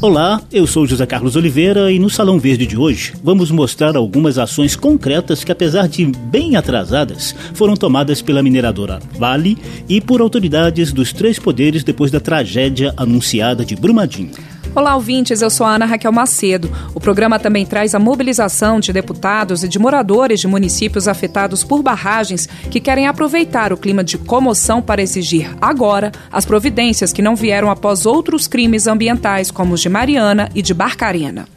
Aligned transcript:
Olá, 0.00 0.40
eu 0.52 0.64
sou 0.64 0.86
José 0.86 1.04
Carlos 1.06 1.34
Oliveira 1.34 1.90
e 1.90 1.98
no 1.98 2.08
Salão 2.08 2.38
Verde 2.38 2.64
de 2.68 2.76
hoje 2.76 3.14
vamos 3.20 3.50
mostrar 3.50 3.96
algumas 3.96 4.38
ações 4.38 4.76
concretas 4.76 5.42
que, 5.42 5.50
apesar 5.50 5.88
de 5.88 6.06
bem 6.06 6.54
atrasadas, 6.54 7.34
foram 7.52 7.74
tomadas 7.74 8.22
pela 8.22 8.40
mineradora 8.40 9.00
Vale 9.18 9.58
e 9.88 10.00
por 10.00 10.20
autoridades 10.20 10.92
dos 10.92 11.12
três 11.12 11.36
poderes 11.40 11.82
depois 11.82 12.12
da 12.12 12.20
tragédia 12.20 12.94
anunciada 12.96 13.64
de 13.64 13.74
Brumadinho. 13.74 14.30
Olá, 14.74 14.94
ouvintes. 14.94 15.42
Eu 15.42 15.50
sou 15.50 15.66
a 15.66 15.74
Ana 15.74 15.86
Raquel 15.86 16.12
Macedo. 16.12 16.70
O 16.94 17.00
programa 17.00 17.38
também 17.38 17.66
traz 17.66 17.94
a 17.94 17.98
mobilização 17.98 18.78
de 18.78 18.92
deputados 18.92 19.64
e 19.64 19.68
de 19.68 19.78
moradores 19.78 20.40
de 20.40 20.46
municípios 20.46 21.08
afetados 21.08 21.64
por 21.64 21.82
barragens 21.82 22.46
que 22.70 22.80
querem 22.80 23.06
aproveitar 23.06 23.72
o 23.72 23.76
clima 23.76 24.04
de 24.04 24.18
comoção 24.18 24.80
para 24.80 25.02
exigir 25.02 25.50
agora 25.60 26.12
as 26.30 26.44
providências 26.44 27.12
que 27.12 27.22
não 27.22 27.34
vieram 27.34 27.70
após 27.70 28.06
outros 28.06 28.46
crimes 28.46 28.86
ambientais, 28.86 29.50
como 29.50 29.74
os 29.74 29.80
de 29.80 29.88
Mariana 29.88 30.48
e 30.54 30.62
de 30.62 30.74
Barcarena. 30.74 31.48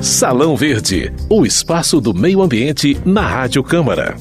Salão 0.00 0.54
Verde, 0.54 1.12
o 1.30 1.46
espaço 1.46 2.00
do 2.00 2.12
meio 2.12 2.42
ambiente 2.42 2.96
na 3.04 3.22
Rádio 3.22 3.64
Câmara. 3.64 4.14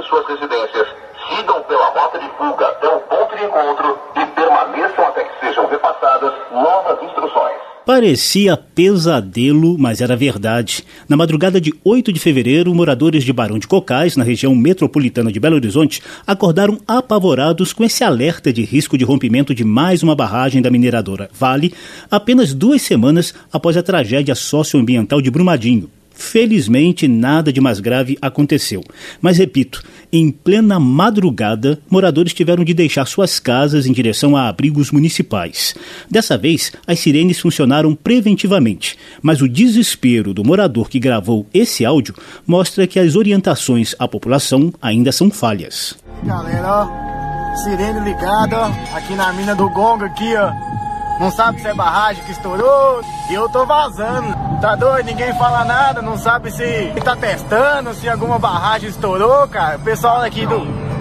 Imediatamente 0.00 0.08
suas 0.08 0.26
residências, 0.26 0.86
sigam 1.28 1.62
pela 1.64 1.86
rota 1.90 2.18
de 2.18 2.28
fuga 2.36 2.66
até 2.66 2.88
o 2.88 3.00
ponto 3.00 3.36
de 3.36 3.44
encontro 3.44 3.98
e 4.16 4.26
permaneçam 4.34 5.04
até 5.06 5.24
que 5.24 5.46
sejam 5.46 5.66
repassadas 5.68 6.32
novas 6.52 7.02
instruções. 7.02 7.60
Parecia 7.84 8.56
pesadelo, 8.56 9.76
mas 9.78 10.00
era 10.00 10.14
verdade. 10.14 10.84
Na 11.08 11.16
madrugada 11.16 11.60
de 11.60 11.74
8 11.84 12.12
de 12.12 12.20
fevereiro, 12.20 12.74
moradores 12.74 13.24
de 13.24 13.32
Barão 13.32 13.58
de 13.58 13.66
Cocais, 13.66 14.16
na 14.16 14.22
região 14.22 14.54
metropolitana 14.54 15.32
de 15.32 15.40
Belo 15.40 15.56
Horizonte, 15.56 16.00
acordaram 16.26 16.78
apavorados 16.86 17.72
com 17.72 17.82
esse 17.82 18.04
alerta 18.04 18.52
de 18.52 18.62
risco 18.62 18.96
de 18.96 19.04
rompimento 19.04 19.54
de 19.54 19.64
mais 19.64 20.02
uma 20.02 20.14
barragem 20.14 20.62
da 20.62 20.70
mineradora 20.70 21.28
Vale, 21.32 21.74
apenas 22.10 22.54
duas 22.54 22.82
semanas 22.82 23.34
após 23.52 23.76
a 23.76 23.82
tragédia 23.82 24.34
socioambiental 24.34 25.20
de 25.20 25.30
Brumadinho, 25.30 25.90
Felizmente, 26.20 27.08
nada 27.08 27.50
de 27.50 27.62
mais 27.62 27.80
grave 27.80 28.18
aconteceu. 28.20 28.84
Mas 29.22 29.38
repito, 29.38 29.82
em 30.12 30.30
plena 30.30 30.78
madrugada, 30.78 31.80
moradores 31.88 32.34
tiveram 32.34 32.62
de 32.62 32.74
deixar 32.74 33.06
suas 33.06 33.40
casas 33.40 33.86
em 33.86 33.92
direção 33.92 34.36
a 34.36 34.46
abrigos 34.46 34.90
municipais. 34.90 35.74
Dessa 36.10 36.36
vez, 36.36 36.72
as 36.86 37.00
sirenes 37.00 37.40
funcionaram 37.40 37.94
preventivamente, 37.94 38.98
mas 39.22 39.40
o 39.40 39.48
desespero 39.48 40.34
do 40.34 40.44
morador 40.44 40.90
que 40.90 41.00
gravou 41.00 41.46
esse 41.54 41.86
áudio 41.86 42.14
mostra 42.46 42.86
que 42.86 42.98
as 42.98 43.16
orientações 43.16 43.94
à 43.98 44.06
população 44.06 44.74
ainda 44.80 45.10
são 45.12 45.30
falhas. 45.30 45.96
Galera, 46.22 46.84
ó, 46.84 47.56
sirene 47.56 48.00
ligada, 48.00 48.58
ó, 48.58 48.94
aqui 48.94 49.14
na 49.14 49.32
mina 49.32 49.54
do 49.56 49.70
Gonga, 49.70 50.04
aqui, 50.04 50.36
ó. 50.36 50.89
Não 51.20 51.30
sabe 51.30 51.60
se 51.60 51.68
é 51.68 51.74
barragem 51.74 52.24
que 52.24 52.32
estourou 52.32 53.02
e 53.28 53.34
eu 53.34 53.46
tô 53.50 53.66
vazando. 53.66 54.34
Tá 54.58 54.74
doido? 54.74 55.04
Ninguém 55.04 55.34
fala 55.34 55.66
nada, 55.66 56.00
não 56.00 56.16
sabe 56.16 56.50
se 56.50 56.94
tá 57.04 57.14
testando, 57.14 57.92
se 57.92 58.08
alguma 58.08 58.38
barragem 58.38 58.88
estourou, 58.88 59.46
cara. 59.48 59.76
O 59.76 59.80
pessoal 59.80 60.22
aqui 60.22 60.46
do. 60.46 60.56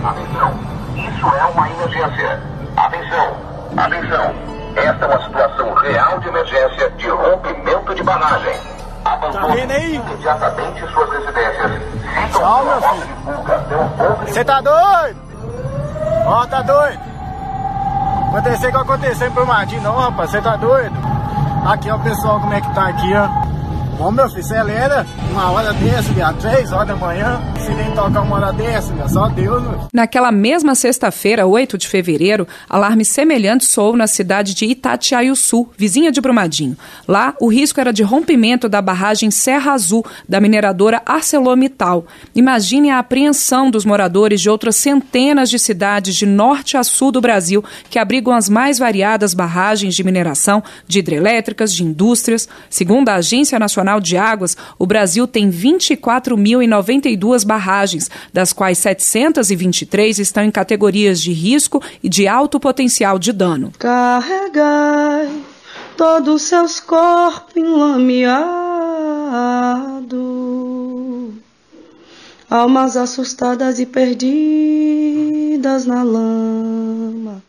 Atenção, 0.06 0.60
isso 0.98 1.26
é 1.26 1.46
uma 1.46 1.70
emergência. 1.70 2.44
Atenção, 2.76 3.38
atenção. 3.78 4.36
Esta 4.76 5.06
é 5.06 5.08
uma 5.08 5.24
situação 5.24 5.74
real 5.76 6.20
de 6.20 6.28
emergência 6.28 6.92
de 6.92 7.08
rompimento 7.08 7.96
de 7.96 8.04
barragem. 8.04 8.60
Abandone 9.06 9.48
tá 9.48 9.54
vendo 9.54 9.72
aí? 9.72 9.96
imediatamente 9.96 10.80
suas 10.92 11.10
residências. 11.12 11.72
Sigam 12.34 12.66
meu 12.66 12.82
filho. 12.82 14.28
Você 14.28 14.44
tá 14.44 14.60
doido? 14.60 15.22
Ó, 16.26 16.42
oh, 16.42 16.48
tá 16.48 16.62
doido? 16.62 17.09
Acontecer 18.30 18.68
o 18.68 18.72
que 18.72 18.78
aconteceu 18.78 19.28
em 19.28 19.32
Brumadinho, 19.32 19.82
não, 19.82 19.98
rapaz, 19.98 20.30
você 20.30 20.40
tá 20.40 20.56
doido? 20.56 20.96
Aqui, 21.66 21.90
ó, 21.90 21.98
pessoal, 21.98 22.40
como 22.40 22.54
é 22.54 22.62
que 22.62 22.74
tá 22.76 22.88
aqui, 22.88 23.12
ó. 23.16 23.49
Bom, 24.00 24.12
meu 24.12 24.30
filho, 24.30 24.40
acelera 24.40 25.06
uma 25.30 25.52
hora 25.52 25.74
dessa, 25.74 26.14
viado, 26.14 26.40
três 26.40 26.72
horas 26.72 26.88
da 26.88 26.96
manhã, 26.96 27.38
se 27.58 27.70
nem 27.74 27.92
tocar 27.92 28.22
uma 28.22 28.38
hora 28.38 28.54
dessa, 28.54 28.94
meu, 28.94 29.10
só 29.10 29.28
Deus, 29.28 29.62
meu. 29.62 29.90
Naquela 29.94 30.32
mesma 30.32 30.74
sexta-feira, 30.74 31.46
8 31.46 31.78
de 31.78 31.86
fevereiro, 31.86 32.48
alarme 32.70 33.04
semelhante 33.04 33.66
soou 33.66 33.98
na 33.98 34.08
cidade 34.08 34.54
de 34.54 34.64
Itatiaiuçu, 34.64 35.68
vizinha 35.78 36.14
de 36.14 36.22
Brumadinho. 36.22 36.78
Lá, 37.06 37.34
o 37.42 37.50
risco 37.50 37.82
era 37.82 37.92
de 37.92 38.02
rompimento 38.02 38.70
da 38.70 38.82
barragem 38.82 39.30
Serra 39.30 39.74
Azul, 39.74 40.06
da 40.30 40.40
mineradora 40.40 41.02
ArcelorMittal. 41.06 42.06
Imagine 42.34 42.92
a 42.92 43.00
apreensão 43.00 43.70
dos 43.70 43.84
moradores 43.84 44.40
de 44.40 44.50
outras 44.50 44.78
centenas 44.78 45.50
de 45.50 45.60
cidades 45.60 46.16
de 46.16 46.26
norte 46.26 46.78
a 46.78 46.84
sul 46.84 47.12
do 47.12 47.20
Brasil, 47.20 47.62
que 47.90 48.00
abrigam 48.00 48.34
as 48.34 48.48
mais 48.48 48.80
variadas 48.80 49.34
barragens 49.34 49.94
de 49.94 50.06
mineração, 50.06 50.64
de 50.88 51.00
hidrelétricas, 51.00 51.74
de 51.74 51.84
indústrias. 51.84 52.48
Segundo 52.70 53.10
a 53.10 53.16
Agência 53.16 53.60
Nacional 53.60 53.89
Nacional 53.90 54.00
de 54.00 54.16
Águas, 54.18 54.56
o 54.78 54.86
Brasil 54.86 55.26
tem 55.28 55.50
24.092 55.50 57.44
barragens, 57.46 58.12
das 58.32 58.54
quais 58.54 58.78
723 58.78 60.20
estão 60.20 60.44
em 60.44 60.52
categorias 60.52 61.20
de 61.20 61.34
risco 61.34 61.82
e 62.04 62.10
de 62.10 62.28
alto 62.28 62.60
potencial 62.60 63.18
de 63.18 63.32
dano. 63.34 63.74
Carregai 63.80 65.32
todos 65.98 66.36
os 66.36 66.44
seus 66.44 66.80
corpos 66.80 67.58
enlameados, 67.58 68.50
almas 72.50 72.96
assustadas 72.96 73.80
e 73.80 73.88
perdidas 73.88 75.86
na 75.86 76.04
lama. 76.04 77.49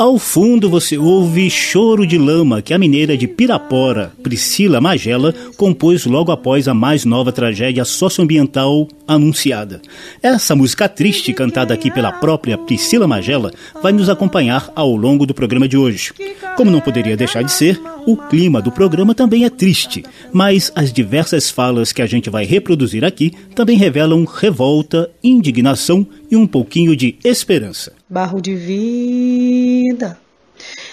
Ao 0.00 0.18
fundo 0.18 0.70
você 0.70 0.96
ouve 0.96 1.50
Choro 1.50 2.06
de 2.06 2.16
Lama, 2.16 2.62
que 2.62 2.72
a 2.72 2.78
mineira 2.78 3.18
de 3.18 3.28
Pirapora, 3.28 4.10
Priscila 4.22 4.80
Magela, 4.80 5.34
compôs 5.58 6.06
logo 6.06 6.32
após 6.32 6.66
a 6.66 6.72
mais 6.72 7.04
nova 7.04 7.30
tragédia 7.30 7.84
socioambiental 7.84 8.88
anunciada. 9.06 9.82
Essa 10.22 10.56
música 10.56 10.88
triste, 10.88 11.34
cantada 11.34 11.74
aqui 11.74 11.90
pela 11.90 12.12
própria 12.12 12.56
Priscila 12.56 13.06
Magela, 13.06 13.52
vai 13.82 13.92
nos 13.92 14.08
acompanhar 14.08 14.72
ao 14.74 14.96
longo 14.96 15.26
do 15.26 15.34
programa 15.34 15.68
de 15.68 15.76
hoje. 15.76 16.14
Como 16.56 16.70
não 16.70 16.80
poderia 16.80 17.14
deixar 17.14 17.42
de 17.42 17.52
ser, 17.52 17.78
o 18.06 18.16
clima 18.16 18.62
do 18.62 18.72
programa 18.72 19.14
também 19.14 19.44
é 19.44 19.50
triste, 19.50 20.02
mas 20.32 20.72
as 20.74 20.90
diversas 20.90 21.50
falas 21.50 21.92
que 21.92 22.00
a 22.00 22.06
gente 22.06 22.30
vai 22.30 22.46
reproduzir 22.46 23.04
aqui 23.04 23.34
também 23.54 23.76
revelam 23.76 24.24
revolta, 24.24 25.10
indignação 25.22 26.06
e 26.30 26.36
um 26.36 26.46
pouquinho 26.46 26.96
de 26.96 27.16
esperança. 27.22 27.99
Barro 28.10 28.40
de 28.40 28.56
vida 28.56 30.18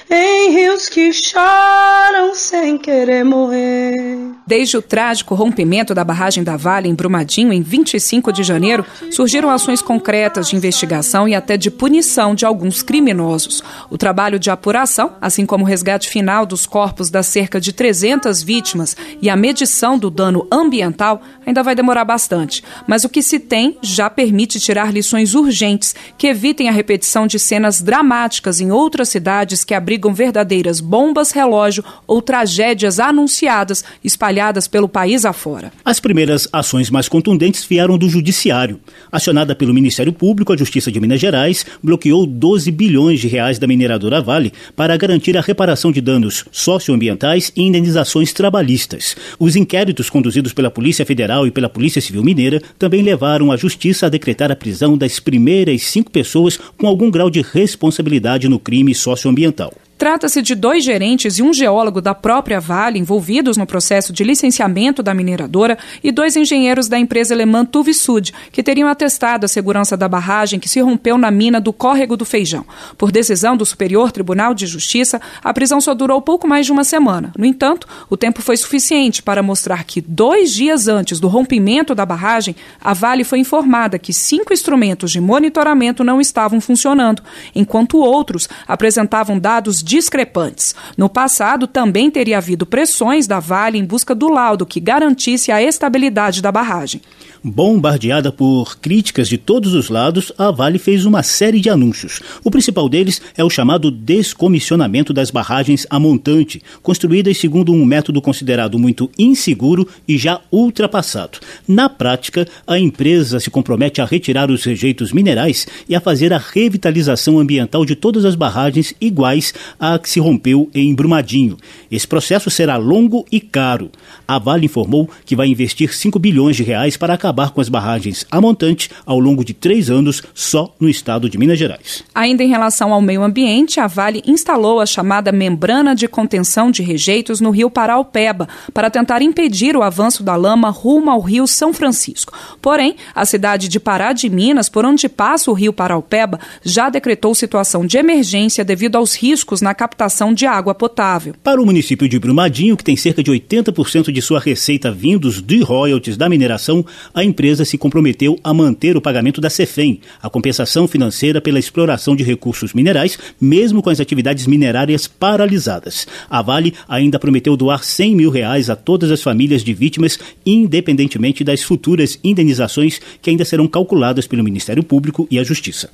em 0.09 0.51
rios 0.51 0.87
que 0.87 1.11
choram 1.11 2.33
sem 2.33 2.77
querer 2.77 3.25
morrer. 3.25 4.31
Desde 4.45 4.77
o 4.77 4.81
trágico 4.81 5.35
rompimento 5.35 5.93
da 5.93 6.03
barragem 6.03 6.43
da 6.43 6.55
Vale 6.55 6.87
em 6.87 6.95
Brumadinho 6.95 7.51
em 7.51 7.61
25 7.61 8.31
de 8.31 8.43
janeiro, 8.43 8.85
surgiram 9.11 9.49
ações 9.49 9.81
concretas 9.81 10.47
de 10.47 10.55
investigação 10.55 11.27
e 11.27 11.35
até 11.35 11.57
de 11.57 11.69
punição 11.69 12.33
de 12.33 12.45
alguns 12.45 12.81
criminosos. 12.81 13.61
O 13.89 13.97
trabalho 13.97 14.39
de 14.39 14.49
apuração, 14.49 15.13
assim 15.19 15.45
como 15.45 15.65
o 15.65 15.67
resgate 15.67 16.07
final 16.07 16.45
dos 16.45 16.65
corpos 16.65 17.09
das 17.09 17.27
cerca 17.27 17.59
de 17.59 17.73
300 17.73 18.41
vítimas 18.41 18.95
e 19.21 19.29
a 19.29 19.35
medição 19.35 19.99
do 19.99 20.09
dano 20.09 20.47
ambiental, 20.49 21.21
ainda 21.45 21.61
vai 21.61 21.75
demorar 21.75 22.05
bastante. 22.05 22.63
Mas 22.87 23.03
o 23.03 23.09
que 23.09 23.21
se 23.21 23.39
tem 23.39 23.77
já 23.81 24.09
permite 24.09 24.59
tirar 24.59 24.93
lições 24.93 25.35
urgentes 25.35 25.93
que 26.17 26.27
evitem 26.27 26.69
a 26.69 26.71
repetição 26.71 27.27
de 27.27 27.37
cenas 27.37 27.81
dramáticas 27.81 28.61
em 28.61 28.71
outras 28.71 29.09
cidades 29.09 29.65
que 29.65 29.73
abrigam 29.73 29.96
verdadeiras 30.13 30.79
bombas 30.79 31.31
relógio 31.31 31.83
ou 32.05 32.21
tragédias 32.21 32.99
anunciadas 32.99 33.83
espalhadas 34.03 34.67
pelo 34.67 34.87
país 34.87 35.25
afora. 35.25 35.71
As 35.83 35.99
primeiras 35.99 36.47
ações 36.51 36.89
mais 36.89 37.09
contundentes 37.09 37.65
vieram 37.65 37.97
do 37.97 38.09
Judiciário. 38.09 38.79
Acionada 39.11 39.55
pelo 39.55 39.73
Ministério 39.73 40.13
Público, 40.13 40.53
a 40.53 40.57
Justiça 40.57 40.91
de 40.91 40.99
Minas 40.99 41.19
Gerais 41.19 41.65
bloqueou 41.81 42.25
12 42.25 42.71
bilhões 42.71 43.19
de 43.19 43.27
reais 43.27 43.57
da 43.57 43.67
mineradora 43.67 44.21
Vale 44.21 44.53
para 44.75 44.95
garantir 44.97 45.37
a 45.37 45.41
reparação 45.41 45.91
de 45.91 46.01
danos 46.01 46.45
socioambientais 46.51 47.51
e 47.55 47.63
indenizações 47.63 48.33
trabalhistas. 48.33 49.15
Os 49.39 49.55
inquéritos 49.55 50.09
conduzidos 50.09 50.53
pela 50.53 50.71
Polícia 50.71 51.05
Federal 51.05 51.47
e 51.47 51.51
pela 51.51 51.69
Polícia 51.69 52.01
Civil 52.01 52.23
Mineira 52.23 52.61
também 52.77 53.01
levaram 53.01 53.51
a 53.51 53.57
Justiça 53.57 54.05
a 54.05 54.09
decretar 54.09 54.51
a 54.51 54.55
prisão 54.55 54.97
das 54.97 55.19
primeiras 55.19 55.83
cinco 55.83 56.11
pessoas 56.11 56.59
com 56.77 56.87
algum 56.87 57.09
grau 57.09 57.29
de 57.29 57.41
responsabilidade 57.41 58.47
no 58.47 58.59
crime 58.59 58.93
socioambiental. 58.93 59.73
Trata-se 59.97 60.43
de 60.43 60.53
dois 60.53 60.83
gerentes 60.83 61.39
e 61.39 61.43
um 61.43 61.51
geólogo 61.51 61.99
da 61.99 62.13
própria 62.13 62.59
Vale 62.59 62.99
envolvidos 62.99 63.57
no 63.57 63.65
processo 63.65 64.13
de 64.13 64.23
licenciamento 64.23 65.01
da 65.01 65.11
mineradora 65.11 65.75
e 66.03 66.11
dois 66.11 66.35
engenheiros 66.35 66.87
da 66.87 66.99
empresa 66.99 67.33
alemã 67.33 67.65
Tuvisud, 67.65 68.31
que 68.51 68.61
teriam 68.61 68.87
atestado 68.87 69.45
a 69.45 69.47
segurança 69.47 69.97
da 69.97 70.07
barragem 70.07 70.59
que 70.59 70.69
se 70.69 70.79
rompeu 70.79 71.17
na 71.17 71.31
mina 71.31 71.59
do 71.59 71.73
Córrego 71.73 72.15
do 72.15 72.25
Feijão. 72.25 72.63
Por 72.95 73.11
decisão 73.11 73.57
do 73.57 73.65
Superior 73.65 74.11
Tribunal 74.11 74.53
de 74.53 74.67
Justiça, 74.67 75.19
a 75.43 75.51
prisão 75.51 75.81
só 75.81 75.95
durou 75.95 76.21
pouco 76.21 76.47
mais 76.47 76.67
de 76.67 76.71
uma 76.71 76.83
semana. 76.83 77.31
No 77.35 77.45
entanto, 77.45 77.87
o 78.07 78.15
tempo 78.15 78.43
foi 78.43 78.55
suficiente 78.55 79.23
para 79.23 79.41
mostrar 79.41 79.83
que 79.83 79.99
dois 79.99 80.53
dias 80.53 80.87
antes 80.87 81.19
do 81.19 81.27
rompimento 81.27 81.95
da 81.95 82.05
barragem, 82.05 82.55
a 82.79 82.93
Vale 82.93 83.23
foi 83.23 83.39
informada 83.39 83.97
que 83.97 84.13
cinco 84.13 84.53
instrumentos 84.53 85.09
de 85.11 85.19
monitoramento 85.19 86.03
não 86.03 86.21
estavam 86.21 86.61
funcionando, 86.61 87.23
enquanto 87.55 87.97
outros 87.97 88.47
apresentavam 88.67 89.39
dados 89.39 89.86
discrepantes. 89.87 90.75
No 90.97 91.07
passado, 91.07 91.65
também 91.65 92.11
teria 92.11 92.37
havido 92.37 92.65
pressões 92.65 93.25
da 93.25 93.39
Vale 93.39 93.77
em 93.77 93.85
busca 93.85 94.13
do 94.13 94.27
laudo 94.27 94.65
que 94.65 94.81
garantisse 94.81 95.51
a 95.51 95.63
estabilidade 95.63 96.41
da 96.41 96.51
barragem. 96.51 97.01
Bombardeada 97.43 98.31
por 98.31 98.77
críticas 98.77 99.29
de 99.29 99.37
todos 99.37 99.73
os 99.73 99.89
lados, 99.89 100.33
a 100.37 100.51
Vale 100.51 100.77
fez 100.77 101.05
uma 101.05 101.23
série 101.23 101.61
de 101.61 101.69
anúncios. 101.69 102.19
O 102.43 102.51
principal 102.51 102.89
deles 102.89 103.21
é 103.37 103.43
o 103.43 103.49
chamado 103.49 103.89
descomissionamento 103.89 105.13
das 105.13 105.31
barragens 105.31 105.87
a 105.89 105.99
montante, 105.99 106.61
construídas 106.81 107.37
segundo 107.37 107.71
um 107.71 107.85
método 107.85 108.21
considerado 108.21 108.77
muito 108.77 109.09
inseguro 109.17 109.87
e 110.07 110.17
já 110.17 110.41
ultrapassado. 110.51 111.39
Na 111.67 111.87
prática, 111.87 112.45
a 112.65 112.77
empresa 112.77 113.39
se 113.39 113.49
compromete 113.49 114.01
a 114.01 114.05
retirar 114.05 114.51
os 114.51 114.65
rejeitos 114.65 115.13
minerais 115.13 115.67
e 115.87 115.95
a 115.95 116.01
fazer 116.01 116.33
a 116.33 116.37
revitalização 116.37 117.39
ambiental 117.39 117.85
de 117.85 117.95
todas 117.95 118.25
as 118.25 118.35
barragens 118.35 118.93
iguais 118.99 119.53
à 119.79 119.97
que 119.97 120.09
se 120.09 120.19
rompeu 120.19 120.69
em 120.73 120.93
Brumadinho. 120.93 121.57
Esse 121.89 122.07
processo 122.07 122.49
será 122.49 122.77
longo 122.77 123.25
e 123.31 123.39
caro. 123.39 123.91
A 124.27 124.37
Vale 124.37 124.65
informou 124.65 125.09
que 125.25 125.35
vai 125.35 125.47
investir 125.47 125.95
5 125.95 126.19
bilhões 126.19 126.55
de 126.55 126.63
reais 126.63 126.97
para 126.97 127.13
acabar 127.13 127.37
acabar 127.37 127.51
com 127.51 127.61
as 127.61 127.69
barragens 127.69 128.25
a 128.31 128.41
montante 128.41 128.89
ao 129.05 129.19
longo 129.19 129.43
de 129.43 129.53
três 129.53 129.89
anos 129.89 130.23
só 130.33 130.73
no 130.79 130.89
estado 130.89 131.29
de 131.29 131.37
Minas 131.37 131.59
Gerais. 131.59 132.03
Ainda 132.15 132.43
em 132.43 132.47
relação 132.47 132.93
ao 132.93 133.01
meio 133.01 133.21
ambiente, 133.21 133.79
a 133.79 133.87
Vale 133.87 134.23
instalou 134.25 134.79
a 134.79 134.85
chamada 134.85 135.31
membrana 135.31 135.93
de 135.93 136.07
contenção 136.07 136.71
de 136.71 136.81
rejeitos 136.81 137.39
no 137.39 137.51
rio 137.51 137.69
Paraupeba 137.69 138.47
para 138.73 138.89
tentar 138.89 139.21
impedir 139.21 139.75
o 139.75 139.83
avanço 139.83 140.23
da 140.23 140.35
lama 140.35 140.69
rumo 140.69 141.11
ao 141.11 141.21
rio 141.21 141.45
São 141.45 141.73
Francisco. 141.73 142.33
Porém, 142.61 142.95
a 143.13 143.25
cidade 143.25 143.67
de 143.67 143.79
Pará 143.79 144.13
de 144.13 144.29
Minas, 144.29 144.69
por 144.69 144.85
onde 144.85 145.07
passa 145.07 145.51
o 145.51 145.53
rio 145.53 145.73
Paraupeba, 145.73 146.39
já 146.63 146.89
decretou 146.89 147.35
situação 147.35 147.85
de 147.85 147.97
emergência 147.97 148.65
devido 148.65 148.95
aos 148.95 149.15
riscos 149.15 149.61
na 149.67 149.75
captação 149.75 150.33
de 150.33 150.45
água 150.45 150.73
potável. 150.73 151.35
Para 151.43 151.61
o 151.61 151.65
município 151.65 152.07
de 152.07 152.17
Brumadinho, 152.17 152.77
que 152.77 152.85
tem 152.85 152.95
cerca 152.95 153.21
de 153.21 153.29
80% 153.29 154.13
de 154.13 154.21
sua 154.21 154.39
receita 154.39 154.89
vindos 154.89 155.41
de 155.41 155.61
royalties 155.61 156.15
da 156.15 156.29
mineração, 156.29 156.85
a 157.13 157.21
empresa 157.21 157.65
se 157.65 157.77
comprometeu 157.77 158.39
a 158.41 158.53
manter 158.53 158.95
o 158.95 159.01
pagamento 159.01 159.41
da 159.41 159.49
CEFEM, 159.49 159.99
a 160.23 160.29
compensação 160.29 160.87
financeira 160.87 161.41
pela 161.41 161.59
exploração 161.59 162.15
de 162.15 162.23
recursos 162.23 162.73
minerais, 162.73 163.19
mesmo 163.41 163.81
com 163.81 163.89
as 163.89 163.99
atividades 163.99 164.47
minerárias 164.47 165.05
paralisadas. 165.05 166.07
A 166.29 166.41
Vale 166.41 166.73
ainda 166.87 167.19
prometeu 167.19 167.57
doar 167.57 167.83
100 167.83 168.15
mil 168.15 168.29
reais 168.29 168.69
a 168.69 168.75
todas 168.77 169.11
as 169.11 169.21
famílias 169.21 169.65
de 169.65 169.73
vítimas, 169.73 170.17
independentemente 170.45 171.43
das 171.43 171.61
futuras 171.61 172.17
indenizações 172.23 173.01
que 173.21 173.29
ainda 173.29 173.43
serão 173.43 173.67
calculadas 173.67 174.27
pelo 174.27 174.45
Ministério 174.45 174.81
Público 174.81 175.27
e 175.29 175.37
a 175.37 175.43
Justiça. 175.43 175.89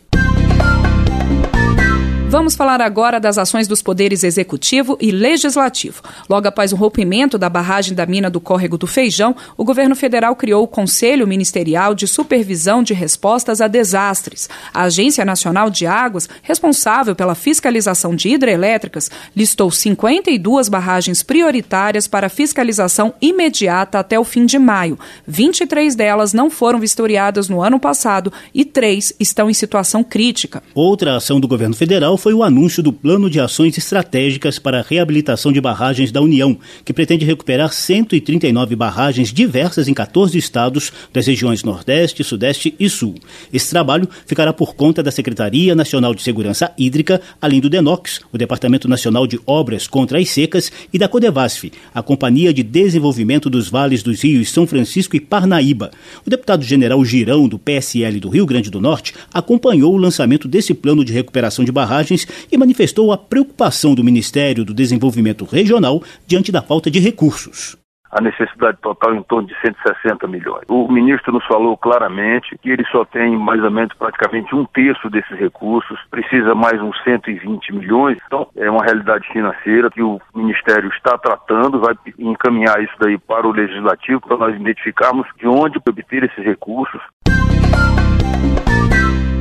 Vamos 2.34 2.56
falar 2.56 2.82
agora 2.82 3.20
das 3.20 3.38
ações 3.38 3.68
dos 3.68 3.84
poderes 3.84 4.24
executivo 4.24 4.98
e 5.00 5.12
legislativo. 5.12 6.02
Logo 6.28 6.48
após 6.48 6.74
o 6.74 6.76
rompimento 6.76 7.38
da 7.38 7.48
barragem 7.48 7.94
da 7.94 8.08
mina 8.08 8.28
do 8.28 8.42
Córrego 8.42 8.76
do 8.76 8.88
Feijão, 8.88 9.36
o 9.56 9.64
governo 9.64 9.96
federal 9.96 10.36
criou 10.36 10.64
o 10.64 10.68
Conselho 10.68 11.28
Ministerial 11.28 11.94
de 11.94 12.08
Supervisão 12.08 12.82
de 12.82 12.92
Respostas 12.92 13.62
a 13.62 13.68
Desastres. 13.68 14.50
A 14.74 14.82
Agência 14.82 15.24
Nacional 15.24 15.70
de 15.70 15.86
Águas, 15.86 16.28
responsável 16.42 17.16
pela 17.16 17.36
fiscalização 17.36 18.16
de 18.16 18.30
hidrelétricas, 18.30 19.12
listou 19.36 19.70
52 19.70 20.70
barragens 20.70 21.22
prioritárias 21.22 22.08
para 22.08 22.30
fiscalização 22.30 23.14
imediata 23.22 24.00
até 24.00 24.20
o 24.20 24.24
fim 24.24 24.48
de 24.48 24.58
maio. 24.58 24.98
23 25.28 25.94
delas 25.94 26.34
não 26.34 26.50
foram 26.50 26.80
vistoriadas 26.80 27.48
no 27.48 27.62
ano 27.62 27.80
passado 27.80 28.34
e 28.56 28.66
três 28.66 29.14
estão 29.20 29.52
em 29.52 29.54
situação 29.54 30.04
crítica. 30.04 30.64
Outra 30.74 31.16
ação 31.16 31.40
do 31.40 31.48
governo 31.48 31.76
federal 31.76 32.18
foi 32.24 32.34
o 32.34 32.42
anúncio 32.42 32.82
do 32.82 32.94
Plano 32.94 33.30
de 33.30 33.38
Ações 33.38 33.78
Estratégicas 33.78 34.58
para 34.58 34.80
a 34.80 34.82
Reabilitação 34.82 35.52
de 35.52 35.60
Barragens 35.60 36.10
da 36.10 36.22
União, 36.22 36.58
que 36.86 36.94
pretende 36.94 37.26
recuperar 37.26 37.74
139 37.74 38.78
barragens 38.78 39.34
diversas 39.34 39.90
em 39.90 39.94
14 39.94 40.38
estados 40.38 40.94
das 41.12 41.28
regiões 41.28 41.66
Nordeste, 41.66 42.24
Sudeste 42.24 42.74
e 42.80 42.90
Sul. 42.90 43.16
Esse 43.52 43.70
trabalho 43.70 44.08
ficará 44.26 44.54
por 44.54 44.74
conta 44.74 45.04
da 45.04 45.12
Secretaria 45.12 45.76
Nacional 45.76 46.16
de 46.16 46.22
Segurança 46.22 46.72
Hídrica, 46.78 47.20
além 47.42 47.60
do 47.60 47.70
DENOX, 47.70 48.22
o 48.32 48.38
Departamento 48.38 48.88
Nacional 48.88 49.28
de 49.28 49.38
Obras 49.46 49.86
contra 49.86 50.18
as 50.18 50.30
Secas, 50.30 50.72
e 50.94 50.98
da 50.98 51.10
Codevasf, 51.10 51.74
a 51.94 52.02
Companhia 52.02 52.54
de 52.54 52.64
Desenvolvimento 52.64 53.50
dos 53.50 53.68
Vales 53.68 54.02
dos 54.02 54.22
Rios 54.22 54.50
São 54.50 54.66
Francisco 54.66 55.18
e 55.18 55.20
Parnaíba. 55.20 55.92
O 56.26 56.30
deputado 56.30 56.64
general 56.64 57.04
Girão, 57.04 57.50
do 57.50 57.60
PSL 57.60 58.22
do 58.22 58.30
Rio 58.30 58.46
Grande 58.46 58.72
do 58.72 58.80
Norte, 58.80 59.14
acompanhou 59.34 59.94
o 59.94 59.98
lançamento 59.98 60.48
desse 60.48 60.74
plano 60.74 61.04
de 61.04 61.12
recuperação 61.12 61.66
de 61.66 61.72
barragens 61.74 62.13
e 62.52 62.58
manifestou 62.58 63.12
a 63.12 63.18
preocupação 63.18 63.96
do 63.96 64.04
Ministério 64.04 64.64
do 64.64 64.74
Desenvolvimento 64.74 65.46
Regional 65.46 66.02
diante 66.28 66.52
da 66.52 66.62
falta 66.62 66.90
de 66.90 67.00
recursos 67.00 67.78
a 68.14 68.22
necessidade 68.22 68.78
total 68.82 69.16
em 69.16 69.24
torno 69.24 69.48
de 69.48 69.60
160 69.60 70.28
milhões. 70.28 70.64
O 70.68 70.88
ministro 70.92 71.34
nos 71.34 71.46
falou 71.46 71.76
claramente 71.76 72.56
que 72.60 72.70
ele 72.70 72.86
só 72.92 73.04
tem 73.04 73.36
mais 73.36 73.62
ou 73.64 73.72
menos 73.72 73.94
praticamente 73.98 74.56
um 74.56 74.66
terço 74.66 75.10
desses 75.10 75.38
recursos, 75.38 76.00
precisa 76.12 76.54
mais 76.54 76.80
uns 76.80 76.96
120 77.04 77.74
milhões. 77.74 78.18
Então, 78.28 78.48
é 78.56 78.70
uma 78.70 78.84
realidade 78.84 79.28
financeira 79.30 79.90
que 79.90 80.04
o 80.04 80.22
ministério 80.36 80.90
está 80.90 81.18
tratando, 81.18 81.80
vai 81.80 81.96
encaminhar 82.20 82.82
isso 82.84 82.94
daí 83.00 83.18
para 83.18 83.48
o 83.48 83.52
legislativo 83.52 84.22
para 84.22 84.38
nós 84.38 84.56
identificarmos 84.56 85.28
de 85.40 85.48
onde 85.48 85.80
obter 85.80 86.24
esses 86.24 86.46
recursos. 86.46 87.02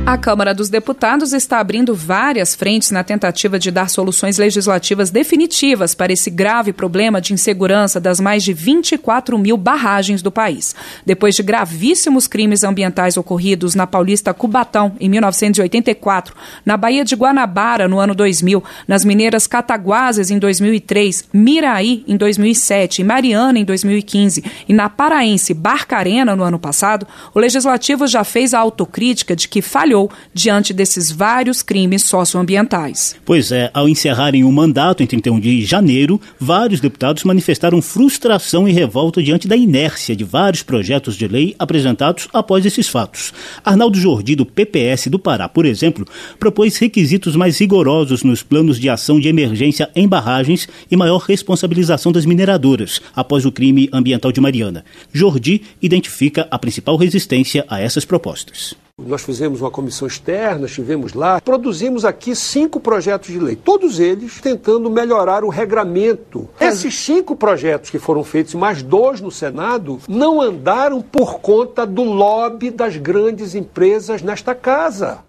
A 0.05 0.17
Câmara 0.17 0.53
dos 0.53 0.67
Deputados 0.67 1.31
está 1.31 1.59
abrindo 1.59 1.95
várias 1.95 2.53
frentes 2.53 2.91
na 2.91 3.05
tentativa 3.05 3.57
de 3.57 3.71
dar 3.71 3.89
soluções 3.89 4.37
legislativas 4.37 5.09
definitivas 5.09 5.95
para 5.95 6.11
esse 6.11 6.29
grave 6.29 6.73
problema 6.73 7.21
de 7.21 7.33
insegurança 7.33 8.01
das 8.01 8.19
mais 8.19 8.43
de 8.43 8.51
24 8.51 9.39
mil 9.39 9.55
barragens 9.55 10.21
do 10.21 10.29
país. 10.29 10.75
Depois 11.05 11.35
de 11.35 11.41
gravíssimos 11.41 12.27
crimes 12.27 12.65
ambientais 12.65 13.15
ocorridos 13.15 13.75
na 13.75 13.87
Paulista 13.87 14.33
Cubatão, 14.33 14.91
em 14.99 15.07
1984, 15.07 16.35
na 16.65 16.75
Baía 16.75 17.05
de 17.05 17.15
Guanabara, 17.15 17.87
no 17.87 17.97
ano 17.97 18.13
2000, 18.13 18.61
nas 18.85 19.05
mineiras 19.05 19.47
Cataguases, 19.47 20.29
em 20.29 20.37
2003, 20.37 21.29
Miraí, 21.31 22.03
em 22.05 22.17
2007 22.17 22.99
e 22.99 23.05
Mariana, 23.05 23.57
em 23.57 23.63
2015, 23.63 24.43
e 24.67 24.73
na 24.73 24.89
paraense 24.89 25.53
Barcarena, 25.53 26.35
no 26.35 26.43
ano 26.43 26.59
passado, 26.59 27.07
o 27.33 27.39
Legislativo 27.39 28.05
já 28.05 28.25
fez 28.25 28.53
a 28.53 28.59
autocrítica 28.59 29.33
de 29.33 29.47
que 29.47 29.61
falhou 29.61 29.92
diante 30.33 30.73
desses 30.73 31.11
vários 31.11 31.61
crimes 31.61 32.03
socioambientais. 32.03 33.15
Pois 33.23 33.51
é, 33.51 33.69
ao 33.73 33.87
encerrarem 33.87 34.43
o 34.43 34.51
mandato 34.51 35.03
em 35.03 35.07
31 35.07 35.39
de 35.39 35.65
janeiro, 35.65 36.19
vários 36.39 36.79
deputados 36.79 37.23
manifestaram 37.23 37.81
frustração 37.81 38.67
e 38.67 38.71
revolta 38.71 39.21
diante 39.21 39.47
da 39.47 39.55
inércia 39.55 40.15
de 40.15 40.23
vários 40.23 40.63
projetos 40.63 41.15
de 41.15 41.27
lei 41.27 41.55
apresentados 41.59 42.27
após 42.33 42.65
esses 42.65 42.87
fatos. 42.87 43.33
Arnaldo 43.63 43.97
Jordi, 43.97 44.35
do 44.35 44.45
PPS 44.45 45.07
do 45.07 45.19
Pará, 45.19 45.47
por 45.47 45.65
exemplo, 45.65 46.05
propôs 46.39 46.77
requisitos 46.77 47.35
mais 47.35 47.59
rigorosos 47.59 48.23
nos 48.23 48.41
planos 48.41 48.79
de 48.79 48.89
ação 48.89 49.19
de 49.19 49.27
emergência 49.27 49.89
em 49.95 50.07
barragens 50.07 50.67
e 50.89 50.95
maior 50.95 51.19
responsabilização 51.19 52.11
das 52.11 52.25
mineradoras 52.25 53.01
após 53.15 53.45
o 53.45 53.51
crime 53.51 53.89
ambiental 53.91 54.31
de 54.31 54.41
Mariana. 54.41 54.83
Jordi 55.11 55.61
identifica 55.81 56.47
a 56.49 56.57
principal 56.57 56.95
resistência 56.97 57.65
a 57.69 57.79
essas 57.79 58.05
propostas. 58.05 58.75
Nós 59.01 59.23
fizemos 59.23 59.59
uma 59.59 59.71
comissão 59.71 60.07
externa, 60.07 60.67
estivemos 60.67 61.15
lá, 61.15 61.41
produzimos 61.41 62.05
aqui 62.05 62.35
cinco 62.35 62.79
projetos 62.79 63.31
de 63.31 63.39
lei, 63.39 63.55
todos 63.55 63.99
eles 63.99 64.39
tentando 64.39 64.87
melhorar 64.87 65.43
o 65.43 65.49
regramento. 65.49 66.47
Esses 66.59 66.93
cinco 66.99 67.35
projetos 67.35 67.89
que 67.89 67.97
foram 67.97 68.23
feitos, 68.23 68.53
mais 68.53 68.83
dois 68.83 69.19
no 69.19 69.31
Senado, 69.31 69.99
não 70.07 70.39
andaram 70.39 71.01
por 71.01 71.39
conta 71.39 71.87
do 71.87 72.03
lobby 72.03 72.69
das 72.69 72.95
grandes 72.95 73.55
empresas 73.55 74.21
nesta 74.21 74.53
casa. 74.53 75.23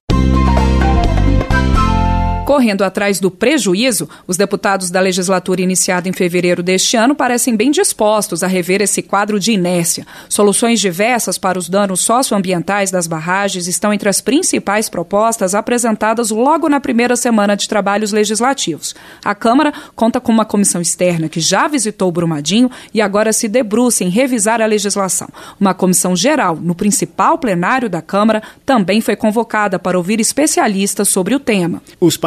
Correndo 2.45 2.83
atrás 2.83 3.19
do 3.19 3.31
prejuízo, 3.31 4.07
os 4.27 4.37
deputados 4.37 4.91
da 4.91 5.01
legislatura 5.01 5.63
iniciada 5.63 6.11
em 6.11 6.13
fevereiro 6.13 6.63
deste 6.63 6.95
ano 6.95 7.15
parecem 7.15 7.57
bem 7.57 7.71
dispostos 7.71 8.43
a 8.43 8.47
rever 8.47 8.83
esse 8.83 9.01
quadro 9.01 9.41
de 9.41 9.53
inércia. 9.53 10.07
Soluções 10.29 10.79
diversas 10.79 11.39
para 11.39 11.59
os 11.59 11.71
danos 11.71 12.03
socioambientais 12.03 12.91
das 12.91 13.07
barragens 13.07 13.67
estão 13.67 13.95
entre 13.95 14.11
as 14.11 14.21
principais 14.21 14.91
propostas 14.91 15.55
apresentadas 15.55 16.31
logo 16.31 16.69
na 16.69 16.81
primeira 16.81 17.17
semana 17.17 17.57
de 17.57 17.67
trabalhos 17.67 18.13
legislativos. 18.13 18.95
A 19.25 19.35
Câmara 19.35 19.73
conta 19.97 20.21
com 20.21 20.31
uma 20.31 20.45
comissão 20.45 20.83
externa 20.83 21.31
que 21.31 21.41
já 21.41 21.67
visitou 21.67 22.13
Brumadinho 22.13 22.71
e 22.93 23.01
agora 23.01 23.33
se 23.33 23.49
debruça 23.49 24.05
em 24.05 24.11
revisar 24.11 24.61
a 24.61 24.67
legislação. 24.67 25.29
Uma 25.59 25.73
comissão 25.73 26.15
geral, 26.15 26.57
no 26.57 26.75
principal 26.75 27.39
plenário 27.39 27.89
da 27.89 28.03
Câmara, 28.03 28.43
também 28.67 29.01
foi 29.01 29.17
convocada 29.17 29.79
para 29.79 29.97
ouvir 29.97 30.21
especialistas 30.21 31.09
sobre 31.09 31.35
o 31.35 31.41
tema. 31.41 31.83
Os 31.99 32.19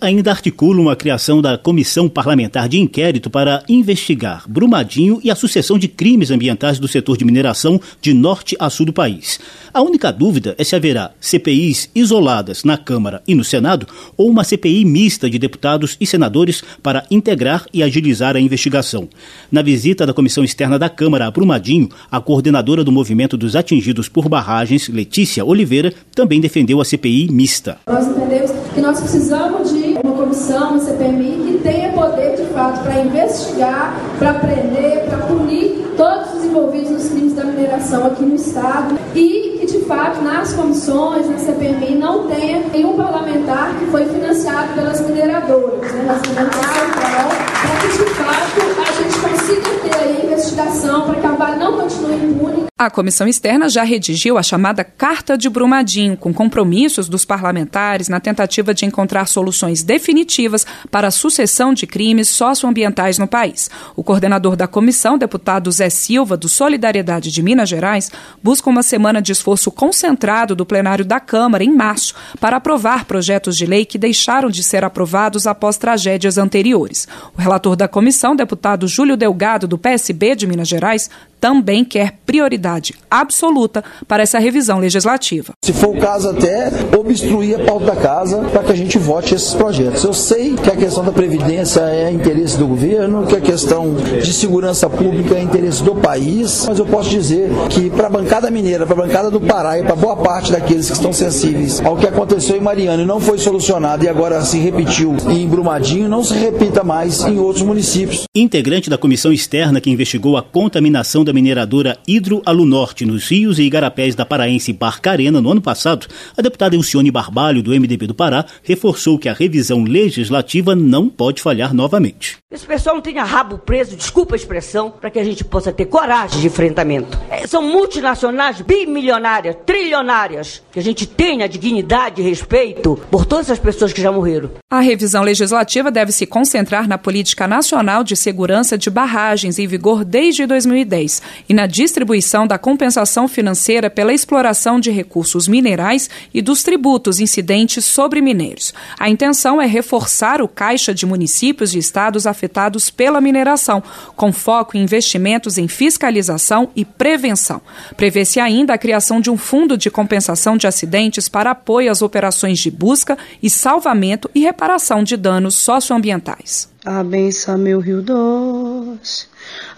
ainda 0.00 0.30
articulam 0.30 0.88
a 0.88 0.96
criação 0.96 1.42
da 1.42 1.58
Comissão 1.58 2.08
Parlamentar 2.08 2.68
de 2.68 2.78
Inquérito 2.78 3.28
para 3.28 3.62
investigar 3.68 4.44
Brumadinho 4.48 5.20
e 5.22 5.30
a 5.30 5.34
sucessão 5.34 5.78
de 5.78 5.88
crimes 5.88 6.30
ambientais 6.30 6.78
do 6.78 6.88
setor 6.88 7.16
de 7.16 7.24
mineração 7.24 7.80
de 8.00 8.14
norte 8.14 8.56
a 8.58 8.70
sul 8.70 8.86
do 8.86 8.92
país. 8.92 9.40
A 9.74 9.82
única 9.82 10.10
dúvida 10.10 10.54
é 10.58 10.64
se 10.64 10.76
haverá 10.76 11.12
CPIs 11.20 11.90
isoladas 11.94 12.64
na 12.64 12.76
Câmara 12.78 13.22
e 13.26 13.34
no 13.34 13.44
Senado 13.44 13.86
ou 14.16 14.30
uma 14.30 14.44
CPI 14.44 14.84
mista 14.84 15.28
de 15.28 15.38
deputados 15.38 15.96
e 16.00 16.06
senadores 16.06 16.62
para 16.82 17.04
integrar 17.10 17.66
e 17.72 17.82
agilizar 17.82 18.36
a 18.36 18.40
investigação. 18.40 19.08
Na 19.50 19.62
visita 19.62 20.06
da 20.06 20.14
Comissão 20.14 20.44
Externa 20.44 20.78
da 20.78 20.88
Câmara 20.88 21.26
a 21.26 21.30
Brumadinho, 21.30 21.88
a 22.10 22.20
coordenadora 22.20 22.84
do 22.84 22.92
Movimento 22.92 23.36
dos 23.36 23.56
Atingidos 23.56 24.08
por 24.08 24.28
Barragens, 24.28 24.88
Letícia 24.88 25.44
Oliveira, 25.44 25.92
também 26.14 26.40
defendeu 26.40 26.80
a 26.80 26.84
CPI 26.84 27.30
mista. 27.30 27.78
Nós 27.86 28.06
entendemos 28.06 28.50
que 28.50 28.61
nós 28.80 29.00
precisamos 29.00 29.70
de 29.70 29.98
uma 30.02 30.14
comissão, 30.14 30.70
uma 30.70 30.80
CPMI, 30.80 31.44
que 31.46 31.60
tenha 31.62 31.92
poder 31.92 32.36
de 32.36 32.44
fato 32.54 32.82
para 32.82 33.00
investigar, 33.00 33.94
para 34.18 34.34
prender, 34.34 35.04
para 35.08 35.18
punir 35.18 35.82
todos 35.96 36.34
os 36.34 36.44
envolvidos 36.44 36.90
nos 36.90 37.08
crimes 37.08 37.34
da 37.34 37.44
mineração 37.44 38.06
aqui 38.06 38.24
no 38.24 38.34
Estado 38.34 38.98
e 39.14 39.58
que 39.60 39.66
de 39.66 39.84
fato 39.84 40.22
nas 40.22 40.52
comissões, 40.52 41.28
na 41.28 41.38
CPMI, 41.38 41.96
não 41.96 42.26
tenha 42.26 42.62
nenhum 42.72 42.96
parlamentar 42.96 43.74
que 43.78 43.86
foi 43.86 44.04
financiado 44.06 44.72
pelas 44.74 45.00
mineradoras. 45.00 45.92
Né? 45.92 46.04
Nós 46.06 46.20
temos 46.22 46.34
para 46.34 47.80
que 47.80 47.88
de 47.88 48.10
fato 48.14 48.62
a 48.80 49.02
gente 49.02 49.18
consiga 49.20 49.70
ter 49.82 49.94
a 49.94 50.24
investigação 50.24 51.02
para 51.02 51.14
que 51.20 51.26
a 51.26 51.32
Vale 51.32 51.56
não 51.58 51.72
continue 51.78 52.14
impune. 52.14 52.71
A 52.84 52.90
comissão 52.90 53.28
externa 53.28 53.68
já 53.68 53.84
redigiu 53.84 54.36
a 54.36 54.42
chamada 54.42 54.82
Carta 54.82 55.38
de 55.38 55.48
Brumadinho, 55.48 56.16
com 56.16 56.34
compromissos 56.34 57.08
dos 57.08 57.24
parlamentares 57.24 58.08
na 58.08 58.18
tentativa 58.18 58.74
de 58.74 58.84
encontrar 58.84 59.26
soluções 59.26 59.84
definitivas 59.84 60.66
para 60.90 61.06
a 61.06 61.12
sucessão 61.12 61.72
de 61.72 61.86
crimes 61.86 62.28
socioambientais 62.28 63.18
no 63.18 63.28
país. 63.28 63.70
O 63.94 64.02
coordenador 64.02 64.56
da 64.56 64.66
comissão, 64.66 65.16
deputado 65.16 65.70
Zé 65.70 65.88
Silva, 65.90 66.36
do 66.36 66.48
Solidariedade 66.48 67.30
de 67.30 67.40
Minas 67.40 67.68
Gerais, 67.68 68.10
busca 68.42 68.68
uma 68.68 68.82
semana 68.82 69.22
de 69.22 69.30
esforço 69.30 69.70
concentrado 69.70 70.56
do 70.56 70.66
plenário 70.66 71.04
da 71.04 71.20
Câmara 71.20 71.62
em 71.62 71.72
março 71.72 72.16
para 72.40 72.56
aprovar 72.56 73.04
projetos 73.04 73.56
de 73.56 73.64
lei 73.64 73.84
que 73.84 73.96
deixaram 73.96 74.50
de 74.50 74.64
ser 74.64 74.82
aprovados 74.82 75.46
após 75.46 75.76
tragédias 75.76 76.36
anteriores. 76.36 77.06
O 77.38 77.40
relator 77.40 77.76
da 77.76 77.86
comissão, 77.86 78.34
deputado 78.34 78.88
Júlio 78.88 79.16
Delgado, 79.16 79.68
do 79.68 79.78
PSB 79.78 80.34
de 80.34 80.48
Minas 80.48 80.66
Gerais, 80.66 81.08
também 81.42 81.84
quer 81.84 82.20
prioridade 82.24 82.94
absoluta 83.10 83.82
para 84.06 84.22
essa 84.22 84.38
revisão 84.38 84.78
legislativa. 84.78 85.52
Se 85.64 85.72
for 85.72 85.88
o 85.88 85.98
caso, 85.98 86.30
até 86.30 86.70
obstruir 86.96 87.60
a 87.60 87.64
pauta 87.64 87.86
da 87.86 87.96
casa 87.96 88.38
para 88.52 88.62
que 88.62 88.70
a 88.70 88.76
gente 88.76 88.96
vote 88.96 89.34
esses 89.34 89.52
projetos. 89.52 90.04
Eu 90.04 90.12
sei 90.12 90.54
que 90.54 90.70
a 90.70 90.76
questão 90.76 91.04
da 91.04 91.10
Previdência 91.10 91.80
é 91.80 92.12
interesse 92.12 92.56
do 92.56 92.68
governo, 92.68 93.26
que 93.26 93.34
a 93.34 93.40
questão 93.40 93.92
de 93.94 94.32
segurança 94.32 94.88
pública 94.88 95.34
é 95.34 95.42
interesse 95.42 95.82
do 95.82 95.96
país, 95.96 96.64
mas 96.64 96.78
eu 96.78 96.86
posso 96.86 97.10
dizer 97.10 97.50
que 97.68 97.90
para 97.90 98.06
a 98.06 98.10
bancada 98.10 98.48
mineira, 98.48 98.86
para 98.86 99.02
a 99.02 99.04
bancada 99.04 99.28
do 99.28 99.40
Pará 99.40 99.80
e 99.80 99.82
para 99.82 99.96
boa 99.96 100.16
parte 100.16 100.52
daqueles 100.52 100.86
que 100.86 100.92
estão 100.92 101.12
sensíveis 101.12 101.80
ao 101.80 101.96
que 101.96 102.06
aconteceu 102.06 102.56
em 102.56 102.60
Mariana 102.60 103.02
e 103.02 103.06
não 103.06 103.18
foi 103.18 103.38
solucionado 103.38 104.04
e 104.04 104.08
agora 104.08 104.40
se 104.42 104.58
repetiu 104.58 105.16
em 105.28 105.48
Brumadinho, 105.48 106.08
não 106.08 106.22
se 106.22 106.34
repita 106.34 106.84
mais 106.84 107.22
em 107.22 107.40
outros 107.40 107.64
municípios. 107.64 108.22
Integrante 108.32 108.88
da 108.88 108.96
comissão 108.96 109.32
externa 109.32 109.80
que 109.80 109.90
investigou 109.90 110.36
a 110.36 110.42
contaminação 110.42 111.24
da 111.24 111.31
da 111.32 111.34
mineradora 111.34 111.98
Hidroalunorte 112.06 113.06
nos 113.06 113.28
rios 113.28 113.58
e 113.58 113.62
igarapés 113.62 114.14
da 114.14 114.26
paraense 114.26 114.72
Barcarena 114.72 115.40
no 115.40 115.50
ano 115.50 115.62
passado, 115.62 116.06
a 116.36 116.42
deputada 116.42 116.76
Elcione 116.76 117.10
Barbalho, 117.10 117.62
do 117.62 117.70
MDB 117.70 118.06
do 118.06 118.14
Pará, 118.14 118.44
reforçou 118.62 119.18
que 119.18 119.30
a 119.30 119.32
revisão 119.32 119.82
legislativa 119.82 120.76
não 120.76 121.08
pode 121.08 121.40
falhar 121.40 121.72
novamente. 121.72 122.36
Esse 122.50 122.66
pessoal 122.66 122.96
não 122.96 123.02
tenha 123.02 123.24
rabo 123.24 123.56
preso, 123.56 123.96
desculpa 123.96 124.34
a 124.34 124.36
expressão, 124.36 124.90
para 124.90 125.10
que 125.10 125.18
a 125.18 125.24
gente 125.24 125.42
possa 125.42 125.72
ter 125.72 125.86
coragem 125.86 126.38
de 126.38 126.46
enfrentamento. 126.46 127.18
É, 127.30 127.46
são 127.46 127.62
multinacionais 127.62 128.60
bimilionárias, 128.60 129.56
trilionárias, 129.64 130.62
que 130.70 130.78
a 130.78 130.82
gente 130.82 131.06
tenha 131.06 131.48
dignidade 131.48 132.20
e 132.20 132.24
respeito 132.24 133.00
por 133.10 133.24
todas 133.24 133.50
as 133.50 133.58
pessoas 133.58 133.94
que 133.94 134.02
já 134.02 134.12
morreram. 134.12 134.50
A 134.70 134.80
revisão 134.80 135.22
legislativa 135.22 135.90
deve 135.90 136.12
se 136.12 136.26
concentrar 136.26 136.86
na 136.86 136.98
política 136.98 137.48
nacional 137.48 138.04
de 138.04 138.16
segurança 138.16 138.76
de 138.76 138.90
barragens 138.90 139.58
em 139.58 139.66
vigor 139.66 140.04
desde 140.04 140.46
2010 140.46 141.21
e 141.48 141.54
na 141.54 141.66
distribuição 141.66 142.46
da 142.46 142.58
compensação 142.58 143.28
financeira 143.28 143.90
pela 143.90 144.12
exploração 144.12 144.80
de 144.80 144.90
recursos 144.90 145.48
minerais 145.48 146.08
e 146.32 146.40
dos 146.42 146.62
tributos 146.62 147.20
incidentes 147.20 147.84
sobre 147.84 148.20
mineiros. 148.20 148.72
A 148.98 149.08
intenção 149.08 149.60
é 149.60 149.66
reforçar 149.66 150.40
o 150.42 150.48
caixa 150.48 150.94
de 150.94 151.06
municípios 151.06 151.74
e 151.74 151.78
estados 151.78 152.26
afetados 152.26 152.90
pela 152.90 153.20
mineração, 153.20 153.82
com 154.16 154.32
foco 154.32 154.76
em 154.76 154.82
investimentos 154.82 155.58
em 155.58 155.68
fiscalização 155.68 156.70
e 156.74 156.84
prevenção. 156.84 157.60
Prevê-se 157.96 158.40
ainda 158.40 158.74
a 158.74 158.78
criação 158.78 159.20
de 159.20 159.30
um 159.30 159.36
fundo 159.36 159.76
de 159.76 159.90
compensação 159.90 160.56
de 160.56 160.66
acidentes 160.66 161.28
para 161.28 161.50
apoio 161.50 161.90
às 161.90 162.02
operações 162.02 162.58
de 162.58 162.70
busca 162.70 163.16
e 163.42 163.48
salvamento 163.48 164.30
e 164.34 164.40
reparação 164.40 165.02
de 165.02 165.16
danos 165.16 165.54
socioambientais. 165.54 166.70
Abença 166.84 167.56
meu 167.56 167.78
Rio 167.78 168.02
Doce 168.02 168.71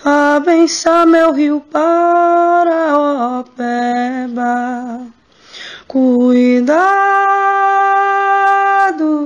abençoa 0.04 1.06
meu 1.06 1.33
rio 1.33 1.61
para 1.71 3.40
Opeba. 3.40 5.06
Cuidado, 5.87 6.85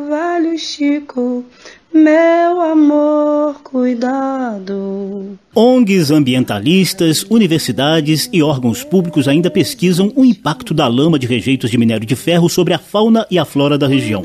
velho 0.09 0.59
Chico, 0.59 1.45
meu 1.93 2.61
amor, 2.61 3.61
cuidado. 3.63 5.39
ONGs 5.61 6.13
ambientalistas, 6.13 7.27
universidades 7.29 8.31
e 8.33 8.41
órgãos 8.45 8.85
públicos 8.85 9.27
ainda 9.27 9.51
pesquisam 9.51 10.13
o 10.15 10.25
impacto 10.25 10.73
da 10.73 10.87
lama 10.87 11.19
de 11.19 11.27
rejeitos 11.27 11.69
de 11.69 11.77
minério 11.77 12.07
de 12.07 12.15
ferro 12.15 12.49
sobre 12.49 12.75
a 12.75 12.79
fauna 12.79 13.27
e 13.29 13.41
a 13.41 13.45
flora 13.45 13.77
da 13.77 13.89
região. 13.89 14.23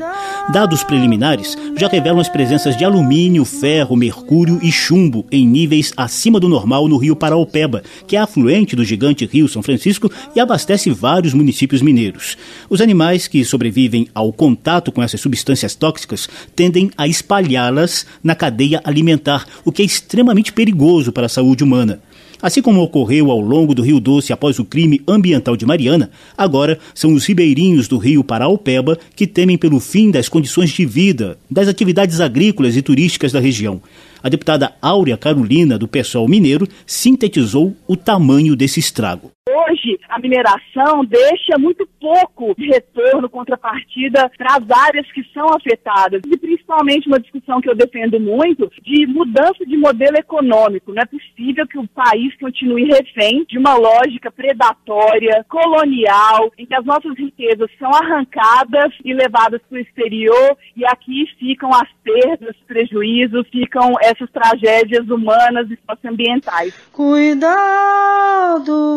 Dados 0.52 0.84
preliminares 0.84 1.58
já 1.76 1.88
revelam 1.88 2.20
as 2.20 2.28
presenças 2.28 2.76
de 2.76 2.84
alumínio, 2.84 3.44
ferro, 3.44 3.96
mercúrio 3.96 4.60
e 4.62 4.70
chumbo 4.70 5.26
em 5.28 5.44
níveis 5.44 5.92
acima 5.96 6.38
do 6.38 6.48
normal 6.48 6.86
no 6.86 6.98
rio 6.98 7.16
Paraopeba, 7.16 7.82
que 8.06 8.14
é 8.14 8.20
afluente 8.20 8.76
do 8.76 8.84
gigante 8.84 9.26
Rio 9.26 9.48
São 9.48 9.60
Francisco 9.60 10.08
e 10.36 10.38
abastece 10.38 10.88
vários 10.90 11.34
municípios 11.34 11.82
mineiros. 11.82 12.36
Os 12.70 12.80
animais 12.80 13.26
que 13.26 13.44
sobrevivem 13.44 14.06
ao 14.14 14.32
contato 14.32 14.92
com 14.92 15.02
essas 15.02 15.20
substâncias 15.20 15.74
tóxicas 15.74 16.28
tendem 16.54 16.92
a 16.96 17.08
espalhá-las 17.08 18.06
na 18.22 18.36
cadeia 18.36 18.80
alimentar, 18.84 19.46
o 19.64 19.72
que 19.72 19.82
é 19.82 19.84
extremamente 19.84 20.52
perigoso 20.52 21.10
para 21.10 21.23
para 21.24 21.26
a 21.26 21.28
saúde 21.28 21.64
humana. 21.64 22.00
Assim 22.42 22.60
como 22.60 22.82
ocorreu 22.82 23.30
ao 23.30 23.40
longo 23.40 23.74
do 23.74 23.80
Rio 23.80 23.98
Doce 23.98 24.32
após 24.32 24.58
o 24.58 24.64
crime 24.64 25.00
ambiental 25.08 25.56
de 25.56 25.64
Mariana, 25.64 26.10
agora 26.36 26.78
são 26.94 27.14
os 27.14 27.24
ribeirinhos 27.24 27.88
do 27.88 27.96
rio 27.96 28.22
Paraupeba 28.22 28.98
que 29.16 29.26
temem 29.26 29.56
pelo 29.56 29.80
fim 29.80 30.10
das 30.10 30.28
condições 30.28 30.70
de 30.70 30.84
vida, 30.84 31.38
das 31.50 31.66
atividades 31.66 32.20
agrícolas 32.20 32.76
e 32.76 32.82
turísticas 32.82 33.32
da 33.32 33.40
região. 33.40 33.80
A 34.24 34.30
deputada 34.30 34.74
Áurea 34.80 35.18
Carolina, 35.18 35.76
do 35.76 35.86
PSOL 35.86 36.26
Mineiro, 36.26 36.66
sintetizou 36.86 37.76
o 37.86 37.94
tamanho 37.94 38.56
desse 38.56 38.80
estrago. 38.80 39.30
Hoje, 39.46 40.00
a 40.08 40.18
mineração 40.18 41.04
deixa 41.04 41.58
muito 41.58 41.86
pouco 42.00 42.54
de 42.56 42.66
retorno, 42.66 43.28
contrapartida 43.28 44.30
para 44.38 44.56
as 44.56 44.70
áreas 44.70 45.10
que 45.12 45.22
são 45.34 45.46
afetadas. 45.48 46.22
E 46.26 46.36
principalmente 46.38 47.06
uma 47.06 47.20
discussão 47.20 47.60
que 47.60 47.68
eu 47.68 47.74
defendo 47.74 48.18
muito 48.18 48.70
de 48.82 49.06
mudança 49.06 49.66
de 49.66 49.76
modelo 49.76 50.16
econômico. 50.16 50.94
Não 50.94 51.02
é 51.02 51.04
possível 51.04 51.66
que 51.66 51.78
o 51.78 51.86
país 51.88 52.34
continue 52.38 52.86
refém 52.86 53.44
de 53.46 53.58
uma 53.58 53.74
lógica 53.74 54.32
predatória, 54.32 55.44
colonial, 55.48 56.50
em 56.56 56.64
que 56.64 56.74
as 56.74 56.84
nossas 56.86 57.14
riquezas 57.18 57.70
são 57.78 57.90
arrancadas 57.90 58.94
e 59.04 59.12
levadas 59.12 59.60
para 59.68 59.76
o 59.76 59.82
exterior 59.82 60.56
e 60.74 60.86
aqui 60.86 61.26
ficam 61.38 61.68
as 61.68 61.88
perdas, 62.02 62.56
prejuízos, 62.66 63.46
ficam 63.50 63.92
essas 64.14 64.30
tragédias 64.30 65.08
humanas 65.08 65.70
e 65.70 65.78
socioambientais. 65.88 66.72
Cuidado, 66.92 67.54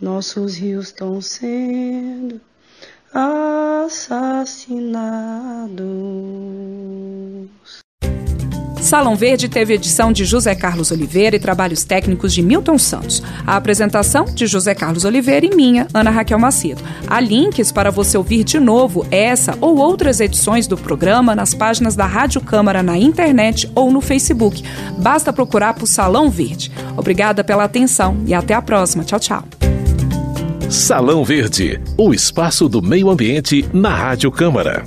nossos 0.00 0.56
rios 0.56 0.86
estão 0.86 1.20
sendo 1.20 2.40
assassinados. 3.14 4.22
Salão 8.82 9.14
Verde 9.14 9.48
teve 9.48 9.74
edição 9.74 10.12
de 10.12 10.24
José 10.24 10.56
Carlos 10.56 10.90
Oliveira 10.90 11.36
e 11.36 11.38
trabalhos 11.38 11.84
técnicos 11.84 12.34
de 12.34 12.42
Milton 12.42 12.76
Santos. 12.76 13.22
A 13.46 13.54
apresentação 13.54 14.24
de 14.24 14.44
José 14.44 14.74
Carlos 14.74 15.04
Oliveira 15.04 15.46
e 15.46 15.54
minha, 15.54 15.86
Ana 15.94 16.10
Raquel 16.10 16.38
Macedo. 16.38 16.82
Há 17.06 17.20
links 17.20 17.70
para 17.70 17.92
você 17.92 18.18
ouvir 18.18 18.42
de 18.42 18.58
novo 18.58 19.06
essa 19.08 19.56
ou 19.60 19.78
outras 19.78 20.18
edições 20.18 20.66
do 20.66 20.76
programa 20.76 21.32
nas 21.32 21.54
páginas 21.54 21.94
da 21.94 22.06
Rádio 22.06 22.40
Câmara 22.40 22.82
na 22.82 22.98
internet 22.98 23.70
ou 23.72 23.92
no 23.92 24.00
Facebook. 24.00 24.64
Basta 24.98 25.32
procurar 25.32 25.74
por 25.74 25.86
Salão 25.86 26.28
Verde. 26.28 26.72
Obrigada 26.96 27.44
pela 27.44 27.62
atenção 27.62 28.20
e 28.26 28.34
até 28.34 28.52
a 28.52 28.60
próxima. 28.60 29.04
Tchau, 29.04 29.20
tchau. 29.20 29.44
Salão 30.68 31.24
Verde, 31.24 31.80
o 31.96 32.12
espaço 32.12 32.68
do 32.68 32.82
meio 32.82 33.08
ambiente 33.10 33.64
na 33.72 33.94
Rádio 33.94 34.32
Câmara. 34.32 34.82